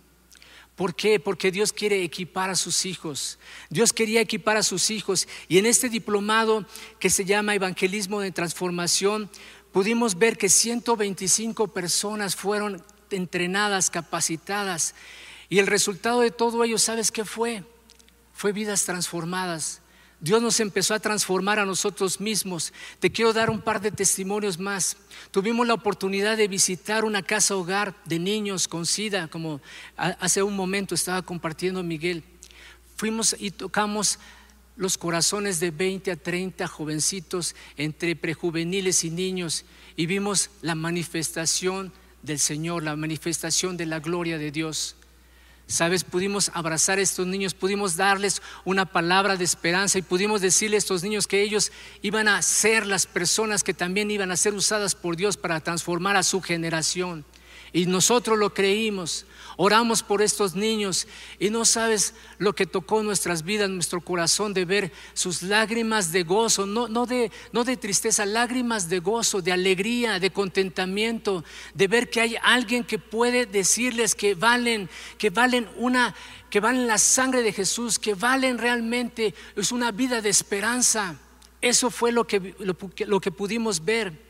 [0.79, 1.19] ¿Por qué?
[1.19, 3.37] Porque Dios quiere equipar a sus hijos.
[3.69, 5.27] Dios quería equipar a sus hijos.
[5.49, 6.65] Y en este diplomado
[7.01, 9.29] que se llama Evangelismo de Transformación,
[9.73, 14.95] pudimos ver que 125 personas fueron entrenadas, capacitadas.
[15.49, 17.65] Y el resultado de todo ello, ¿sabes qué fue?
[18.33, 19.81] Fue vidas transformadas.
[20.21, 22.73] Dios nos empezó a transformar a nosotros mismos.
[22.99, 24.97] Te quiero dar un par de testimonios más.
[25.31, 29.61] Tuvimos la oportunidad de visitar una casa hogar de niños con SIDA, como
[29.95, 32.23] hace un momento estaba compartiendo Miguel.
[32.97, 34.19] Fuimos y tocamos
[34.75, 41.93] los corazones de 20 a 30 jovencitos entre prejuveniles y niños y vimos la manifestación
[42.23, 44.95] del Señor, la manifestación de la gloria de Dios.
[45.69, 50.77] Sabes, pudimos abrazar a estos niños, pudimos darles una palabra de esperanza y pudimos decirle
[50.77, 54.55] a estos niños que ellos iban a ser las personas que también iban a ser
[54.55, 57.23] usadas por Dios para transformar a su generación.
[57.71, 59.27] Y nosotros lo creímos.
[59.61, 61.05] Oramos por estos niños
[61.37, 66.23] y no sabes lo que tocó nuestras vidas, nuestro corazón de ver sus lágrimas de
[66.23, 71.43] gozo, no, de tristeza, lágrimas de gozo, de alegría, de contentamiento,
[71.73, 76.15] de ver que hay alguien que puede decirles que valen, que valen una,
[76.49, 81.17] que valen la sangre de Jesús, que valen realmente, es una vida de esperanza.
[81.59, 84.29] Eso fue lo que, lo que pudimos ver.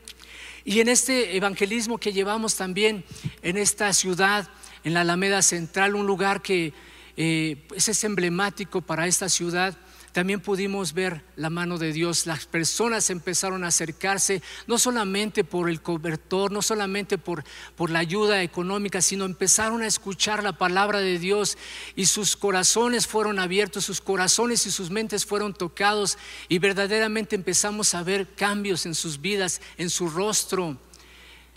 [0.64, 3.04] Y en este evangelismo que llevamos también
[3.42, 4.50] en esta ciudad,
[4.84, 6.72] en la Alameda Central, un lugar que
[7.16, 9.76] eh, pues es emblemático para esta ciudad,
[10.12, 12.26] también pudimos ver la mano de Dios.
[12.26, 17.44] Las personas empezaron a acercarse, no solamente por el cobertor, no solamente por,
[17.76, 21.56] por la ayuda económica, sino empezaron a escuchar la palabra de Dios
[21.94, 27.94] y sus corazones fueron abiertos, sus corazones y sus mentes fueron tocados y verdaderamente empezamos
[27.94, 30.76] a ver cambios en sus vidas, en su rostro.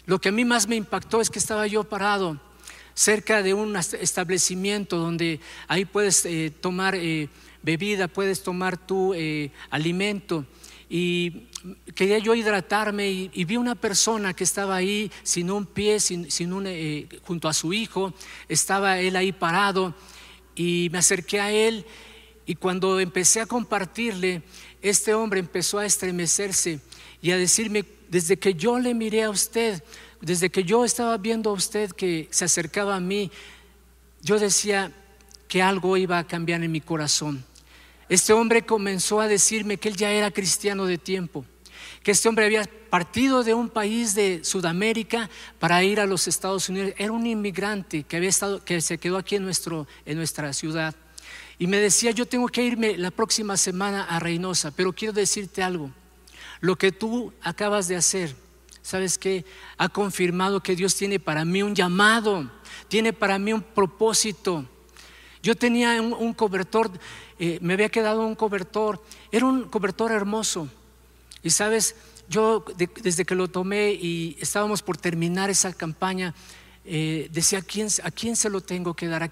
[0.06, 2.40] Lo que a mí más me impactó es que estaba yo parado
[2.94, 6.96] cerca de un establecimiento donde ahí puedes eh, tomar...
[6.96, 7.30] Eh,
[7.64, 10.46] bebida, puedes tomar tu eh, alimento.
[10.90, 11.48] Y
[11.96, 16.66] quería yo hidratarme y, vi una persona que estaba ahí sin un pie, sin, un,
[16.68, 18.14] eh, junto a su hijo,
[18.48, 19.96] estaba él ahí parado
[20.56, 21.86] y me acerqué a él
[22.46, 24.44] y cuando empecé a compartirle,
[24.82, 26.80] este hombre empezó a estremecerse
[27.22, 29.82] y a decirme, desde que yo le miré a usted,
[30.24, 33.30] desde que yo estaba viendo a usted que se acercaba a mí,
[34.22, 34.90] yo decía
[35.50, 37.44] que algo iba a cambiar en mi corazón.
[38.08, 41.44] Este hombre comenzó a decirme que él ya era cristiano de tiempo,
[42.04, 46.70] que este hombre había partido de un país de Sudamérica para ir a los Estados
[46.70, 46.94] Unidos.
[46.98, 50.96] Era un inmigrante que había estado, que se quedó aquí en, nuestro, en nuestra ciudad.
[51.60, 55.62] Y me decía, yo tengo que irme la próxima semana a Reynosa, pero quiero decirte
[55.62, 55.92] algo.
[56.62, 58.34] Lo que tú acabas de hacer,
[58.84, 59.44] ¿sabes qué?
[59.80, 62.52] Ha confirmado que Dios tiene para mí un llamado,
[62.88, 64.66] tiene para mí un propósito.
[65.42, 66.92] Yo tenía un cobertor
[67.40, 70.70] eh, me había quedado un cobertor, era un cobertor hermoso.
[71.42, 71.96] Y sabes,
[72.30, 76.34] yo desde que lo tomé y estábamos por terminar esa campaña,
[76.86, 79.24] eh, decía, ¿a quién, ¿a quién se lo tengo que dar?
[79.24, 79.30] ¿A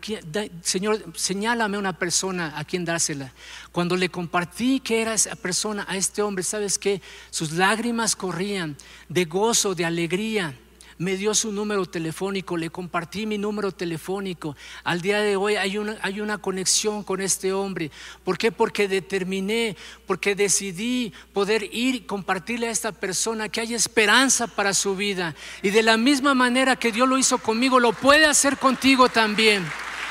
[0.62, 3.34] señor, señálame una persona a quien dársela.
[3.72, 7.02] Cuando le compartí que era esa persona a este hombre, ¿sabes qué?
[7.30, 8.78] Sus lágrimas corrían
[9.10, 10.58] de gozo, de alegría
[11.02, 14.56] me dio su número telefónico, le compartí mi número telefónico.
[14.84, 17.90] Al día de hoy hay una, hay una conexión con este hombre.
[18.24, 18.52] ¿Por qué?
[18.52, 24.76] Porque determiné, porque decidí poder ir y compartirle a esta persona que hay esperanza para
[24.76, 25.34] su vida.
[25.64, 29.66] Y de la misma manera que Dios lo hizo conmigo, lo puede hacer contigo también.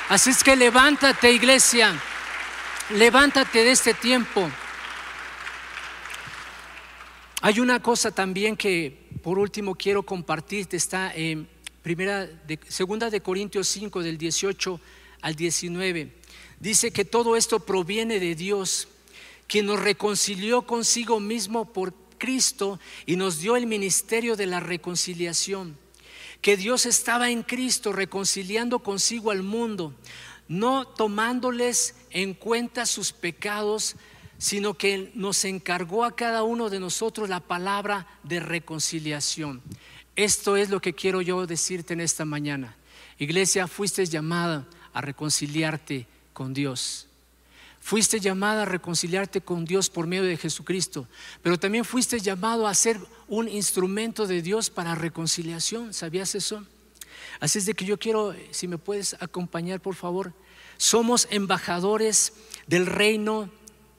[0.08, 1.94] Así es que levántate, iglesia.
[2.96, 4.50] Levántate de este tiempo.
[7.42, 11.48] Hay una cosa también que por último quiero compartirte, está en
[11.82, 12.28] primera
[12.68, 14.80] segunda de Corintios 5 del 18
[15.20, 16.12] al 19.
[16.58, 18.88] Dice que todo esto proviene de Dios,
[19.46, 25.76] quien nos reconcilió consigo mismo por Cristo y nos dio el ministerio de la reconciliación.
[26.40, 29.94] Que Dios estaba en Cristo reconciliando consigo al mundo,
[30.48, 33.96] no tomándoles en cuenta sus pecados,
[34.40, 39.60] sino que nos encargó a cada uno de nosotros la palabra de reconciliación.
[40.16, 42.74] Esto es lo que quiero yo decirte en esta mañana.
[43.18, 47.06] Iglesia, fuiste llamada a reconciliarte con Dios.
[47.80, 51.06] Fuiste llamada a reconciliarte con Dios por medio de Jesucristo,
[51.42, 52.98] pero también fuiste llamado a ser
[53.28, 55.92] un instrumento de Dios para reconciliación.
[55.92, 56.64] ¿Sabías eso?
[57.40, 60.32] Así es de que yo quiero, si me puedes acompañar, por favor,
[60.78, 62.32] somos embajadores
[62.66, 63.50] del reino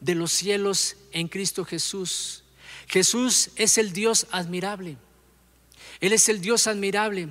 [0.02, 2.44] de los cielos en Cristo Jesús.
[2.88, 4.98] Jesús es el Dios admirable.
[6.02, 7.30] Él es el Dios admirable.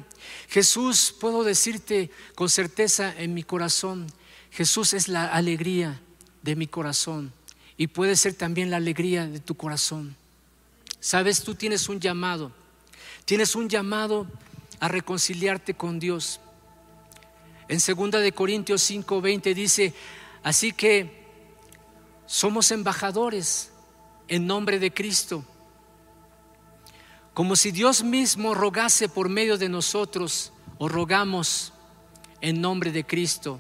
[0.48, 4.06] Jesús, puedo decirte con certeza en mi corazón,
[4.50, 6.00] Jesús es la alegría
[6.42, 7.32] de mi corazón
[7.76, 10.16] y puede ser también la alegría de tu corazón.
[11.00, 12.52] Sabes, tú tienes un llamado,
[13.24, 14.26] tienes un llamado
[14.78, 16.40] a reconciliarte con Dios.
[17.68, 19.94] En 2 de Corintios 5:20 dice,
[20.42, 21.19] así que
[22.30, 23.72] somos embajadores
[24.28, 25.44] en nombre de Cristo.
[27.34, 31.72] Como si Dios mismo rogase por medio de nosotros, o rogamos
[32.40, 33.58] en nombre de Cristo,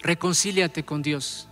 [0.00, 1.46] reconcíliate con Dios.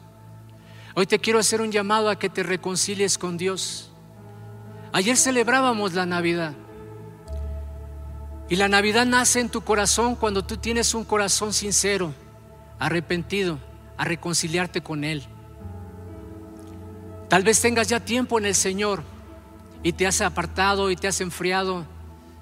[0.97, 3.93] Hoy te quiero hacer un llamado a que te reconcilies con Dios.
[4.93, 6.55] Ayer celebrábamos la Navidad.
[8.49, 12.13] Y la Navidad nace en tu corazón cuando tú tienes un corazón sincero,
[12.81, 13.61] arrepentido,
[13.97, 15.29] a reconciliarte con Él.
[17.31, 19.05] Tal vez tengas ya tiempo en el Señor
[19.85, 21.87] y te has apartado y te has enfriado.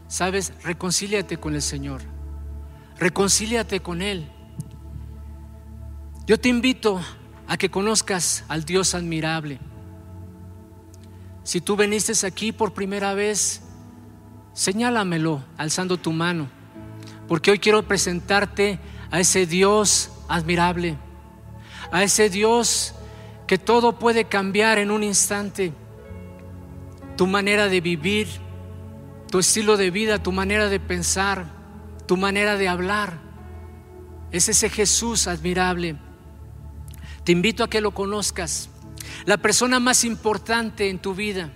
[0.09, 2.01] Sabes, reconcíliate con el Señor.
[2.97, 4.31] Reconcíliate con Él.
[6.27, 7.03] Yo te invito
[7.47, 9.59] a que conozcas al Dios admirable.
[11.45, 13.61] Si tú viniste aquí por primera vez,
[14.55, 16.49] señálamelo alzando tu mano,
[17.29, 18.81] porque hoy quiero presentarte
[19.11, 20.97] a ese Dios admirable,
[21.93, 22.95] a ese Dios
[23.49, 25.73] que todo puede cambiar en un instante.
[27.17, 28.29] Tu manera de vivir,
[29.31, 31.47] tu estilo de vida, tu manera de pensar,
[32.07, 33.19] tu manera de hablar.
[34.31, 35.97] Es ese Jesús admirable.
[37.25, 38.69] Te invito a que lo conozcas.
[39.25, 41.51] La persona más importante en tu vida,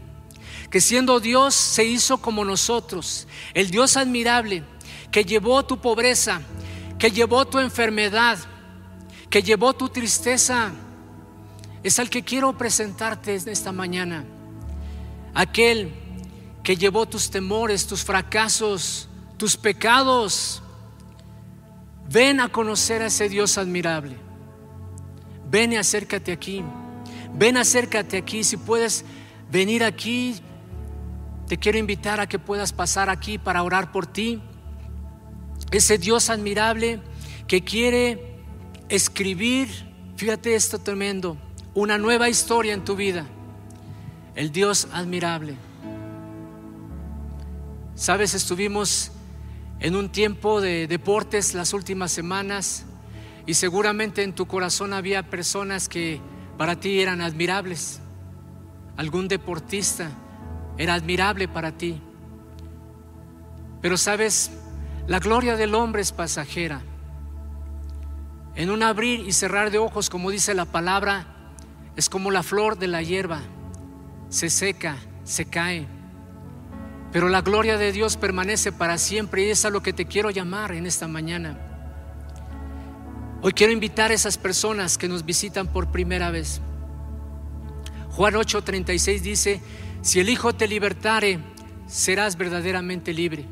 [0.71, 4.65] que siendo Dios se hizo como nosotros, el Dios admirable,
[5.11, 6.41] que llevó tu pobreza,
[6.99, 8.39] que llevó tu enfermedad,
[9.29, 10.73] que llevó tu tristeza,
[11.83, 14.25] es al que quiero presentarte esta mañana.
[15.35, 15.93] Aquel
[16.63, 20.63] que llevó tus temores, tus fracasos, tus pecados.
[22.09, 24.17] Ven a conocer a ese Dios admirable.
[25.51, 26.63] Ven y acércate aquí.
[27.35, 28.45] Ven, acércate aquí.
[28.45, 29.05] Si puedes
[29.51, 30.37] venir aquí,
[31.49, 34.41] te quiero invitar a que puedas pasar aquí para orar por ti.
[35.71, 37.01] Ese Dios admirable
[37.47, 38.39] que quiere
[38.89, 39.69] escribir,
[40.17, 41.37] fíjate esto tremendo,
[41.75, 43.27] una nueva historia en tu vida.
[44.35, 45.57] El Dios admirable.
[47.95, 49.11] Sabes, estuvimos
[49.81, 52.85] en un tiempo de deportes las últimas semanas
[53.47, 56.21] y seguramente en tu corazón había personas que
[56.59, 58.01] para ti eran admirables.
[58.97, 60.11] Algún deportista
[60.77, 62.01] era admirable para ti.
[63.81, 64.53] Pero sabes,
[65.07, 66.83] la gloria del hombre es pasajera.
[68.55, 71.42] En un abrir y cerrar de ojos, como dice la palabra,
[71.97, 73.41] es como la flor de la hierba.
[74.29, 75.87] Se seca, se cae
[77.13, 80.31] pero la gloria de Dios permanece para siempre y es a lo que te quiero
[80.31, 81.59] llamar en esta mañana.
[83.43, 86.63] Hoy quiero invitar a esas personas que nos visitan por primera vez.
[88.13, 89.61] Juan 8:36 dice,
[90.01, 91.39] si el Hijo te libertare,
[91.87, 93.45] serás verdaderamente libre.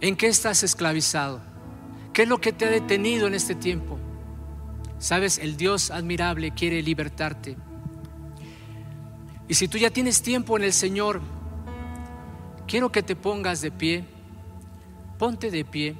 [0.00, 1.40] ¿En qué estás esclavizado?
[2.12, 3.98] ¿Qué es lo que te ha detenido en este tiempo?
[4.98, 7.56] Sabes, el Dios admirable quiere libertarte.
[9.48, 11.20] Y si tú ya tienes tiempo en el Señor,
[12.68, 14.04] Quiero que te pongas de pie.
[15.18, 15.96] Ponte de pie.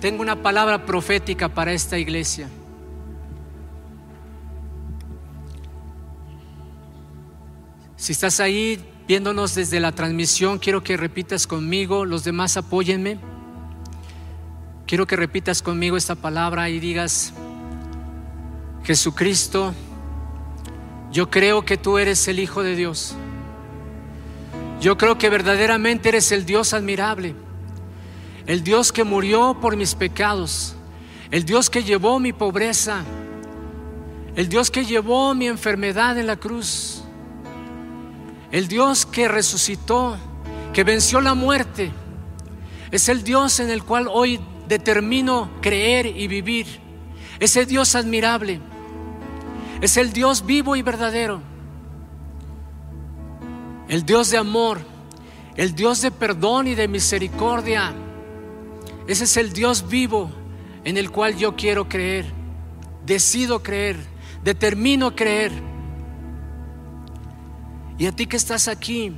[0.00, 2.50] Tengo una palabra profética para esta iglesia.
[7.94, 13.20] Si estás ahí viéndonos desde la transmisión, quiero que repitas conmigo, los demás apóyenme.
[14.86, 17.32] Quiero que repitas conmigo esta palabra y digas,
[18.84, 19.72] Jesucristo,
[21.12, 23.14] yo creo que tú eres el Hijo de Dios.
[24.80, 27.34] Yo creo que verdaderamente eres el Dios admirable,
[28.46, 30.74] el Dios que murió por mis pecados,
[31.30, 33.04] el Dios que llevó mi pobreza,
[34.34, 37.04] el Dios que llevó mi enfermedad en la cruz,
[38.50, 40.16] el Dios que resucitó,
[40.72, 41.92] que venció la muerte.
[42.90, 44.40] Es el Dios en el cual hoy
[44.72, 46.66] determino creer y vivir.
[47.38, 48.60] Ese Dios admirable.
[49.80, 51.52] Es el Dios vivo y verdadero
[53.92, 54.80] el Dios de amor,
[55.54, 57.92] el Dios de perdón y de misericordia.
[59.06, 60.30] Ese es el Dios vivo
[60.82, 62.24] en el cual yo quiero creer,
[63.04, 63.98] decido creer,
[64.42, 65.52] determino creer.
[67.98, 69.12] Y a ti que estás aquí,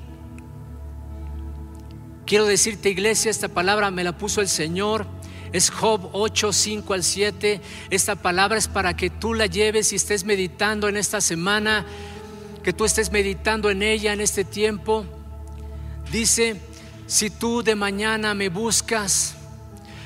[2.27, 5.07] quiero decirte iglesia, esta palabra me la puso el Señor.
[5.55, 7.61] Es Job 8, 5 al 7.
[7.89, 11.87] Esta palabra es para que tú la lleves y estés meditando en esta semana
[12.65, 15.05] que tú estés meditando en ella en este tiempo.
[16.11, 16.61] Dice,
[17.07, 19.37] si tú de mañana me buscas,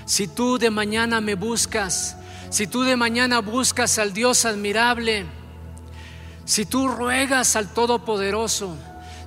[0.04, 2.18] si tú de mañana me buscas,
[2.50, 5.24] si tú de mañana buscas al Dios admirable,
[6.44, 8.76] si tú ruegas al Todopoderoso,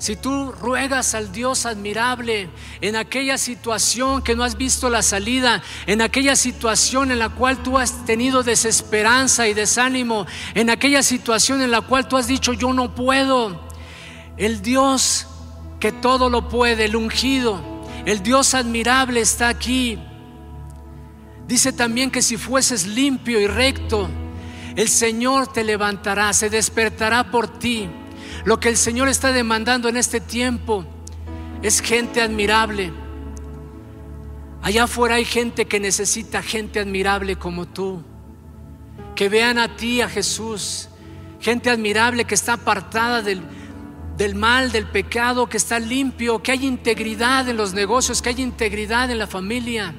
[0.01, 2.49] si tú ruegas al Dios admirable
[2.81, 7.61] en aquella situación que no has visto la salida, en aquella situación en la cual
[7.61, 10.25] tú has tenido desesperanza y desánimo,
[10.55, 13.61] en aquella situación en la cual tú has dicho yo no puedo,
[14.37, 15.27] el Dios
[15.79, 17.61] que todo lo puede, el ungido,
[18.03, 19.99] el Dios admirable está aquí.
[21.47, 24.09] Dice también que si fueses limpio y recto,
[24.75, 27.87] el Señor te levantará, se despertará por ti.
[28.45, 30.85] Lo que el Señor está demandando en este tiempo
[31.61, 32.91] es gente admirable.
[34.61, 38.03] Allá afuera hay gente que necesita gente admirable como tú.
[39.15, 40.89] Que vean a ti, a Jesús.
[41.39, 43.41] Gente admirable que está apartada del,
[44.17, 48.41] del mal, del pecado, que está limpio, que hay integridad en los negocios, que hay
[48.41, 49.95] integridad en la familia,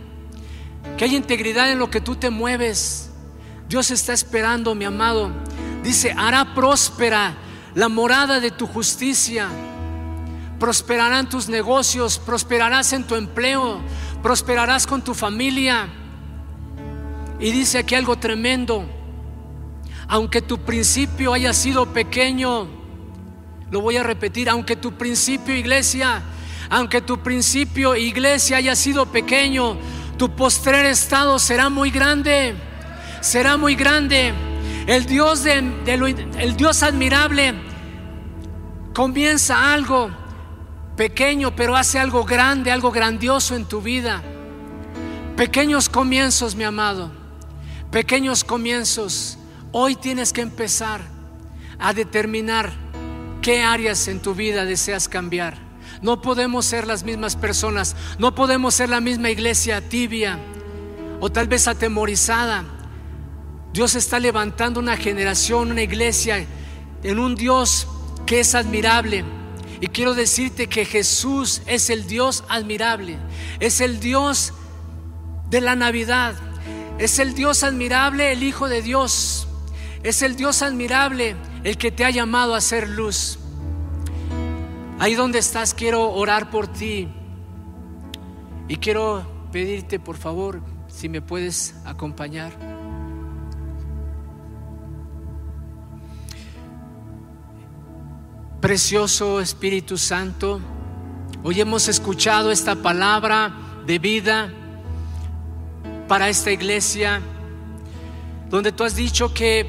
[0.97, 3.11] que hay integridad en lo que tú te mueves.
[3.69, 5.33] Dios está esperando, mi amado.
[5.83, 7.37] Dice, hará próspera
[7.75, 9.49] la morada de tu justicia.
[10.59, 13.81] Prosperarán tus negocios, prosperarás en tu empleo,
[14.23, 15.89] prosperarás con tu familia.
[17.41, 18.85] Y dice aquí algo tremendo.
[20.09, 22.83] Aunque tu principio haya sido pequeño,
[23.73, 26.21] Lo voy a repetir, aunque tu principio iglesia,
[26.69, 29.79] aunque tu principio iglesia haya sido pequeño,
[30.19, 32.55] tu postrer estado será muy grande,
[33.23, 34.35] será muy grande.
[34.87, 37.55] El Dios, admirable
[38.93, 40.11] comienza algo
[40.97, 44.23] pequeño, pero hace algo grande, algo grandioso en tu vida.
[45.37, 47.13] Pequeños comienzos, mi amado,
[47.93, 49.39] pequeños comienzos.
[49.71, 51.01] Hoy tienes que empezar
[51.79, 52.73] a determinar
[53.41, 55.57] qué áreas en tu vida deseas cambiar.
[56.03, 60.39] No podemos ser las mismas personas, no podemos ser la misma iglesia tibia
[61.21, 62.65] o tal vez atemorizada.
[63.73, 66.45] Dios está levantando una generación, una iglesia
[67.03, 67.89] en un Dios
[68.27, 69.25] que es admirable.
[69.81, 73.19] Y quiero decirte que Jesús es el Dios admirable,
[73.59, 74.53] es el Dios
[75.51, 76.37] de la Navidad,
[76.99, 79.49] es el Dios admirable, el Hijo de Dios,
[80.03, 83.39] es el Dios admirable, el que te ha llamado a ser luz.
[85.01, 87.09] Ahí donde estás quiero orar por ti
[88.69, 92.72] y quiero pedirte por favor si me puedes acompañar.
[98.63, 100.61] Precioso Espíritu Santo,
[101.43, 103.53] hoy hemos escuchado esta palabra
[103.85, 104.53] de vida
[106.07, 107.21] para esta iglesia,
[108.49, 109.69] donde tú has dicho que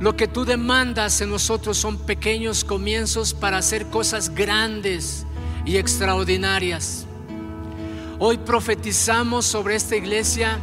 [0.00, 5.26] lo que tú demandas en nosotros son pequeños comienzos para hacer cosas grandes
[5.66, 7.04] y extraordinarias.
[8.18, 10.58] Hoy profetizamos sobre esta iglesia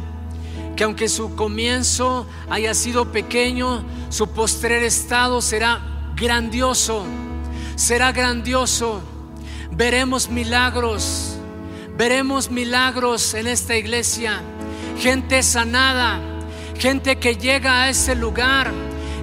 [0.74, 5.80] que aunque su comienzo haya sido pequeño, su postrer estado será
[6.16, 7.04] grandioso
[7.80, 9.00] será grandioso.
[9.72, 11.38] Veremos milagros,
[11.96, 14.42] veremos milagros en esta iglesia.
[14.98, 16.20] Gente sanada,
[16.78, 18.70] gente que llega a ese lugar,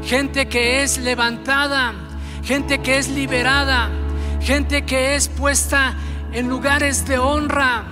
[0.03, 1.93] gente que es levantada,
[2.43, 3.91] gente que es liberada,
[4.41, 5.95] gente que es puesta
[6.33, 7.85] en lugares de honra.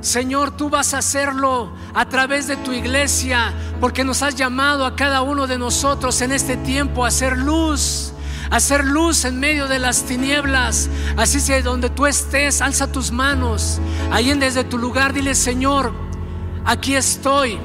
[0.00, 4.96] Señor, tú vas a hacerlo a través de tu iglesia, porque nos has llamado a
[4.96, 8.14] cada uno de nosotros en este tiempo a hacer luz
[8.50, 10.88] hacer luz en medio de las tinieblas.
[11.16, 13.80] Así que donde tú estés, alza tus manos.
[14.10, 15.92] Ahí en desde tu lugar, dile, Señor,
[16.64, 17.58] aquí estoy.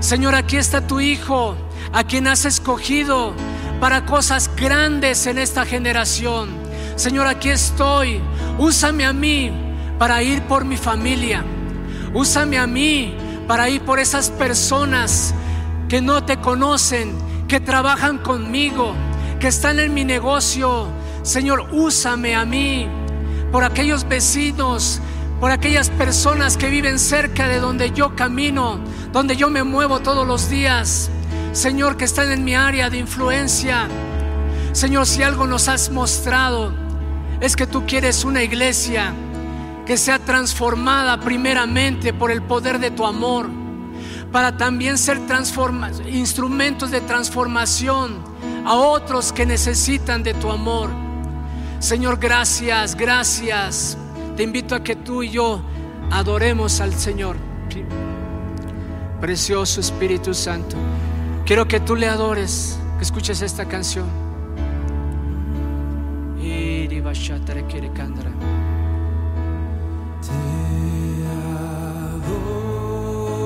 [0.00, 1.56] Señor, aquí está tu Hijo,
[1.92, 3.34] a quien has escogido
[3.80, 6.50] para cosas grandes en esta generación.
[6.96, 8.20] Señor, aquí estoy.
[8.58, 9.52] Úsame a mí
[9.98, 11.44] para ir por mi familia.
[12.14, 13.14] Úsame a mí
[13.46, 15.34] para ir por esas personas
[15.88, 17.16] que no te conocen,
[17.46, 18.94] que trabajan conmigo
[19.38, 20.88] que están en mi negocio.
[21.22, 22.88] Señor, úsame a mí
[23.52, 25.00] por aquellos vecinos,
[25.40, 28.80] por aquellas personas que viven cerca de donde yo camino,
[29.12, 31.10] donde yo me muevo todos los días.
[31.52, 33.88] Señor, que están en mi área de influencia.
[34.72, 36.72] Señor, si algo nos has mostrado,
[37.40, 39.14] es que tú quieres una iglesia
[39.86, 43.48] que sea transformada primeramente por el poder de tu amor,
[44.30, 45.20] para también ser
[46.10, 48.37] instrumentos de transformación
[48.68, 50.90] a otros que necesitan de tu amor.
[51.78, 53.96] Señor, gracias, gracias.
[54.36, 55.62] Te invito a que tú y yo
[56.10, 57.36] adoremos al Señor.
[59.22, 60.76] Precioso Espíritu Santo.
[61.46, 64.06] Quiero que tú le adores, que escuches esta canción.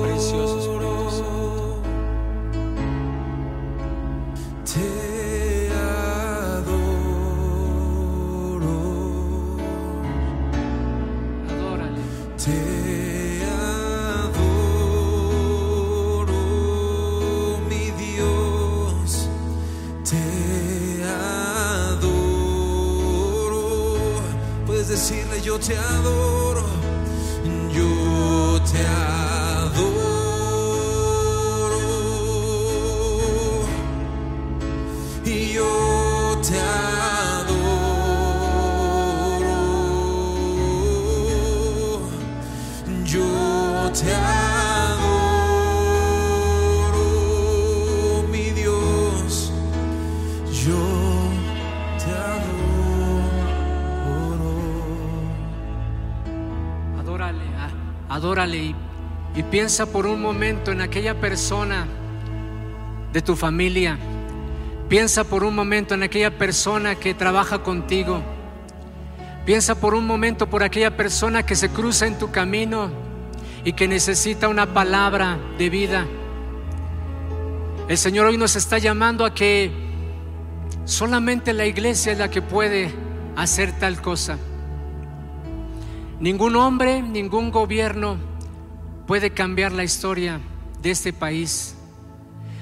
[0.03, 0.72] Precioso
[25.71, 26.22] adoro,
[59.53, 61.85] piensa por un momento en aquella persona
[63.13, 63.99] de tu familia.
[64.89, 68.23] Piensa por un momento en aquella persona que trabaja contigo.
[69.45, 72.89] Piensa por un momento por aquella persona que se cruza en tu camino
[73.63, 76.07] y que necesita una palabra de vida.
[77.87, 79.71] El Señor hoy nos está llamando a que
[80.83, 82.91] solamente la iglesia es la que puede
[83.35, 84.39] hacer tal cosa.
[86.19, 88.32] Ningún hombre, ningún gobierno
[89.07, 90.39] puede cambiar la historia
[90.81, 91.75] de este país.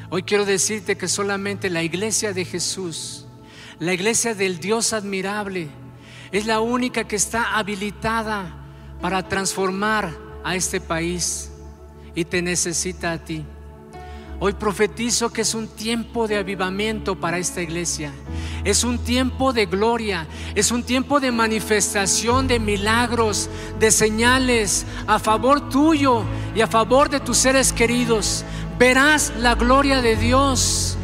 [0.09, 3.25] Hoy quiero decirte que solamente la iglesia de Jesús,
[3.79, 5.69] la iglesia del Dios admirable,
[6.31, 8.55] es la única que está habilitada
[9.01, 11.51] para transformar a este país
[12.15, 13.45] y te necesita a ti.
[14.43, 18.11] Hoy profetizo que es un tiempo de avivamiento para esta iglesia.
[18.63, 20.25] Es un tiempo de gloria,
[20.55, 26.23] es un tiempo de manifestación de milagros, de señales a favor tuyo
[26.55, 28.43] y a favor de tus seres queridos.
[28.79, 30.97] Verás la gloria de Dios.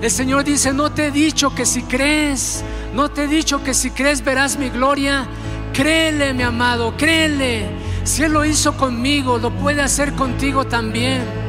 [0.00, 2.62] El Señor dice, no te he dicho que si crees,
[2.94, 5.26] no te he dicho que si crees verás mi gloria.
[5.72, 7.66] Créele, mi amado, créele.
[8.04, 11.43] Si Él lo hizo conmigo, lo puede hacer contigo también.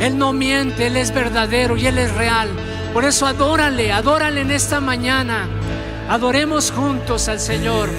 [0.00, 2.48] Él no miente, Él es verdadero y Él es real.
[2.92, 5.48] Por eso adórale, adórale en esta mañana.
[6.08, 7.90] Adoremos juntos al Señor.